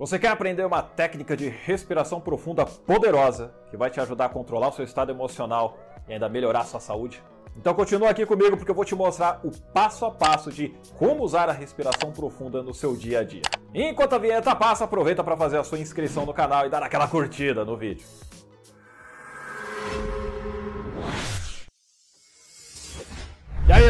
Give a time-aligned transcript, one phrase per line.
[0.00, 4.68] Você quer aprender uma técnica de respiração profunda poderosa que vai te ajudar a controlar
[4.68, 7.22] o seu estado emocional e ainda melhorar a sua saúde?
[7.54, 11.22] Então continua aqui comigo porque eu vou te mostrar o passo a passo de como
[11.22, 13.42] usar a respiração profunda no seu dia a dia.
[13.74, 17.06] Enquanto a vinheta passa, aproveita para fazer a sua inscrição no canal e dar aquela
[17.06, 18.06] curtida no vídeo.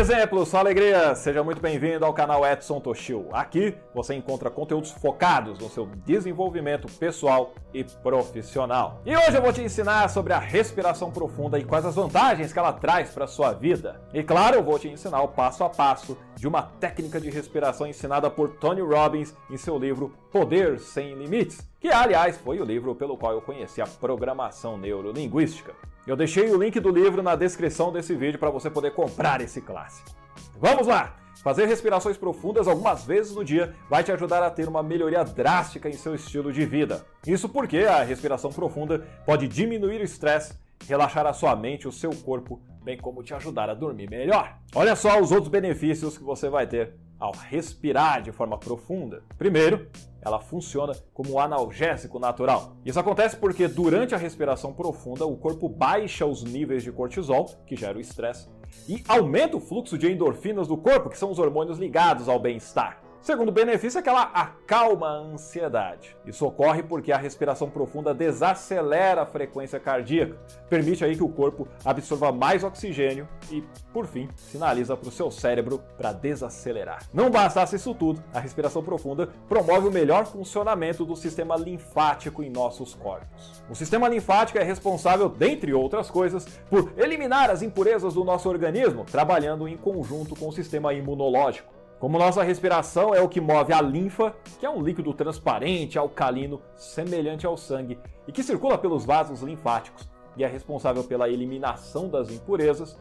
[0.00, 1.14] Exemplo, só alegria!
[1.14, 3.28] Seja muito bem-vindo ao canal Edson Toshio.
[3.32, 9.02] Aqui você encontra conteúdos focados no seu desenvolvimento pessoal e profissional.
[9.04, 12.58] E hoje eu vou te ensinar sobre a respiração profunda e quais as vantagens que
[12.58, 14.00] ela traz para sua vida.
[14.14, 17.86] E claro, eu vou te ensinar o passo a passo de uma técnica de respiração
[17.86, 22.94] ensinada por Tony Robbins em seu livro Poder Sem Limites, que aliás foi o livro
[22.94, 25.74] pelo qual eu conheci a programação neurolinguística.
[26.06, 29.60] Eu deixei o link do livro na descrição desse vídeo para você poder comprar esse
[29.60, 30.10] clássico.
[30.58, 31.16] Vamos lá!
[31.42, 35.88] Fazer respirações profundas algumas vezes no dia vai te ajudar a ter uma melhoria drástica
[35.88, 37.04] em seu estilo de vida.
[37.26, 40.54] Isso porque a respiração profunda pode diminuir o estresse,
[40.86, 44.54] relaxar a sua mente e o seu corpo, bem como te ajudar a dormir melhor.
[44.74, 49.22] Olha só os outros benefícios que você vai ter ao respirar de forma profunda.
[49.36, 49.88] Primeiro,
[50.22, 52.76] ela funciona como um analgésico natural.
[52.84, 57.76] Isso acontece porque durante a respiração profunda o corpo baixa os níveis de cortisol, que
[57.76, 58.48] gera o estresse,
[58.88, 63.09] e aumenta o fluxo de endorfinas do corpo, que são os hormônios ligados ao bem-estar.
[63.22, 66.16] Segundo benefício é que ela acalma a ansiedade.
[66.24, 70.38] Isso ocorre porque a respiração profunda desacelera a frequência cardíaca,
[70.70, 73.62] permite aí que o corpo absorva mais oxigênio e,
[73.92, 77.02] por fim, sinaliza para o seu cérebro para desacelerar.
[77.12, 82.48] Não bastasse isso tudo, a respiração profunda promove o melhor funcionamento do sistema linfático em
[82.48, 83.62] nossos corpos.
[83.68, 89.04] O sistema linfático é responsável, dentre outras coisas, por eliminar as impurezas do nosso organismo,
[89.04, 91.79] trabalhando em conjunto com o sistema imunológico.
[92.00, 96.62] Como nossa respiração é o que move a linfa, que é um líquido transparente, alcalino,
[96.74, 102.30] semelhante ao sangue e que circula pelos vasos linfáticos e é responsável pela eliminação das
[102.30, 102.98] impurezas,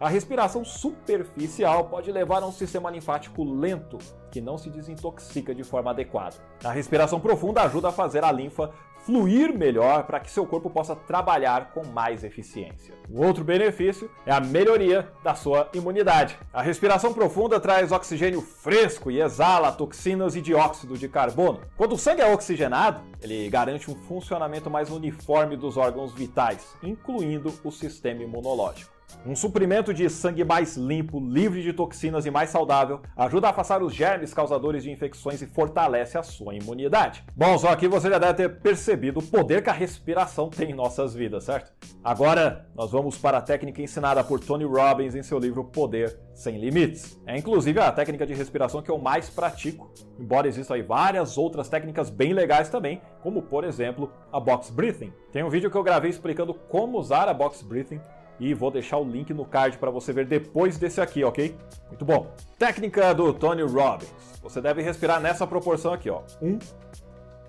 [0.00, 3.98] a respiração superficial pode levar a um sistema linfático lento,
[4.30, 6.36] que não se desintoxica de forma adequada.
[6.64, 8.72] A respiração profunda ajuda a fazer a linfa
[9.04, 12.94] fluir melhor para que seu corpo possa trabalhar com mais eficiência.
[13.10, 16.38] O outro benefício é a melhoria da sua imunidade.
[16.50, 21.60] A respiração profunda traz oxigênio fresco e exala toxinas e dióxido de carbono.
[21.76, 27.52] Quando o sangue é oxigenado, ele garante um funcionamento mais uniforme dos órgãos vitais, incluindo
[27.62, 28.99] o sistema imunológico.
[29.26, 33.82] Um suprimento de sangue mais limpo, livre de toxinas e mais saudável ajuda a afastar
[33.82, 37.24] os germes causadores de infecções e fortalece a sua imunidade.
[37.36, 40.74] Bom, só aqui você já deve ter percebido o poder que a respiração tem em
[40.74, 41.72] nossas vidas, certo?
[42.02, 46.58] Agora nós vamos para a técnica ensinada por Tony Robbins em seu livro Poder Sem
[46.58, 47.20] Limites.
[47.26, 51.68] É inclusive a técnica de respiração que eu mais pratico, embora existam aí várias outras
[51.68, 55.12] técnicas bem legais também, como por exemplo a Box Breathing.
[55.30, 58.00] Tem um vídeo que eu gravei explicando como usar a Box Breathing
[58.40, 61.54] e vou deixar o link no card para você ver depois desse aqui, ok?
[61.88, 62.34] Muito bom.
[62.58, 64.10] Técnica do Tony Robbins.
[64.42, 66.22] Você deve respirar nessa proporção aqui, ó.
[66.40, 66.58] 1,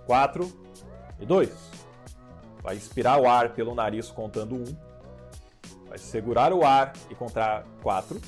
[0.05, 0.51] 4
[1.21, 1.71] e 2.
[2.61, 4.65] Vai inspirar o ar pelo nariz contando 1.
[5.87, 8.19] Vai segurar o ar e contar 4.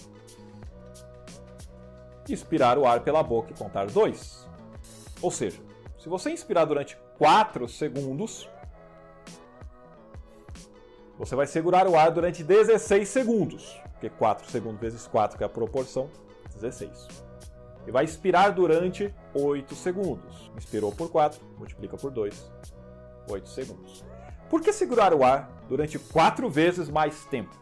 [2.30, 4.48] Expirar o ar pela boca e contar 2.
[5.22, 5.60] Ou seja,
[5.98, 8.50] se você inspirar durante 4 segundos,
[11.18, 15.48] você vai segurar o ar durante 16 segundos, porque 4 segundos vezes 4, que é
[15.48, 16.10] a proporção,
[16.54, 17.08] 16.
[17.86, 20.52] E vai expirar durante 8 segundos.
[20.58, 22.52] Inspirou por 4, multiplica por 2,
[23.30, 24.06] 8 segundos.
[24.50, 27.56] Por que segurar o ar durante 4 vezes mais tempo?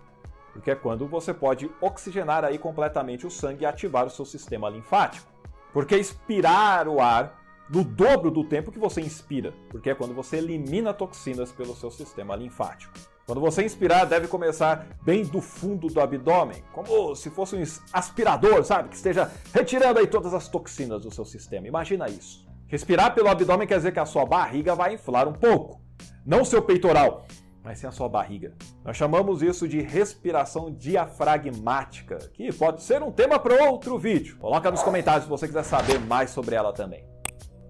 [0.53, 4.69] Porque é quando você pode oxigenar aí completamente o sangue e ativar o seu sistema
[4.69, 5.31] linfático.
[5.73, 10.37] Porque expirar o ar no dobro do tempo que você inspira, porque é quando você
[10.37, 12.93] elimina toxinas pelo seu sistema linfático.
[13.31, 18.61] Quando você inspirar, deve começar bem do fundo do abdômen, como se fosse um aspirador,
[18.65, 18.89] sabe?
[18.89, 21.65] Que esteja retirando aí todas as toxinas do seu sistema.
[21.65, 22.45] Imagina isso.
[22.67, 25.79] Respirar pelo abdômen quer dizer que a sua barriga vai inflar um pouco.
[26.25, 27.25] Não seu peitoral,
[27.63, 28.53] mas sim a sua barriga.
[28.83, 34.39] Nós chamamos isso de respiração diafragmática, que pode ser um tema para outro vídeo.
[34.39, 37.09] Coloca nos comentários se você quiser saber mais sobre ela também.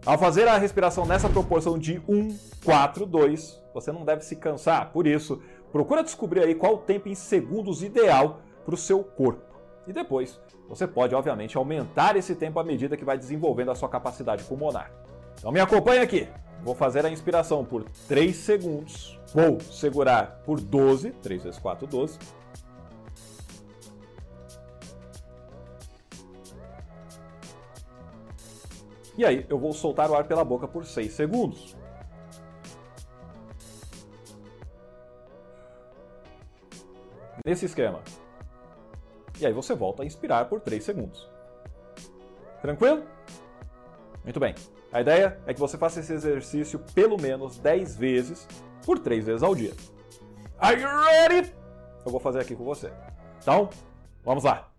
[0.03, 4.91] Ao fazer a respiração nessa proporção de 1, 4, 2, você não deve se cansar.
[4.91, 5.39] Por isso,
[5.71, 9.53] procura descobrir aí qual o tempo em segundos ideal para o seu corpo.
[9.85, 13.89] E depois, você pode, obviamente, aumentar esse tempo à medida que vai desenvolvendo a sua
[13.89, 14.91] capacidade pulmonar.
[15.37, 16.27] Então me acompanhe aqui.
[16.63, 19.19] Vou fazer a inspiração por 3 segundos.
[19.35, 22.17] Vou segurar por 12, 3 vezes 4, 12.
[29.21, 31.77] E aí eu vou soltar o ar pela boca por 6 segundos.
[37.45, 38.01] Nesse esquema.
[39.39, 41.29] E aí você volta a inspirar por 3 segundos.
[42.63, 43.03] Tranquilo?
[44.23, 44.55] Muito bem.
[44.91, 48.47] A ideia é que você faça esse exercício pelo menos 10 vezes
[48.83, 49.73] por 3 vezes ao dia.
[50.57, 51.53] Are you ready?
[52.03, 52.91] Eu vou fazer aqui com você.
[53.39, 53.69] Então,
[54.25, 54.70] vamos lá.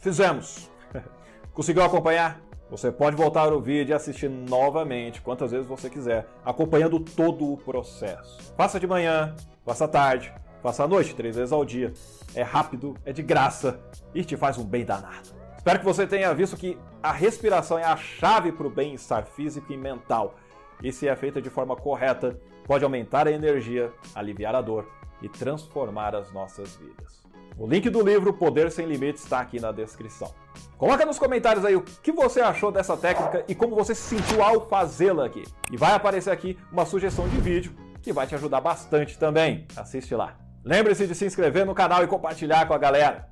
[0.00, 0.70] Fizemos!
[1.52, 2.40] Conseguiu acompanhar?
[2.70, 7.56] Você pode voltar o vídeo e assistir novamente, quantas vezes você quiser, acompanhando todo o
[7.58, 8.38] processo.
[8.56, 11.92] Faça de manhã, faça à tarde, faça à noite, três vezes ao dia.
[12.34, 13.78] É rápido, é de graça
[14.14, 15.28] e te faz um bem danado.
[15.56, 19.70] Espero que você tenha visto que a respiração é a chave para o bem-estar físico
[19.70, 20.36] e mental.
[20.82, 24.86] E se é feita de forma correta, pode aumentar a energia, aliviar a dor
[25.22, 27.22] e transformar as nossas vidas.
[27.58, 30.32] O link do livro Poder Sem Limites está aqui na descrição.
[30.78, 34.42] Coloca nos comentários aí o que você achou dessa técnica e como você se sentiu
[34.42, 35.44] ao fazê-la aqui.
[35.70, 39.66] E vai aparecer aqui uma sugestão de vídeo que vai te ajudar bastante também.
[39.76, 40.38] Assiste lá.
[40.64, 43.28] Lembre-se de se inscrever no canal e compartilhar com a galera.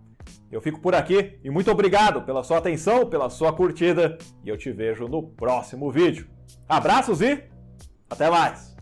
[0.50, 4.56] Eu fico por aqui e muito obrigado pela sua atenção, pela sua curtida e eu
[4.56, 6.28] te vejo no próximo vídeo.
[6.68, 7.44] Abraços e
[8.10, 8.77] até mais!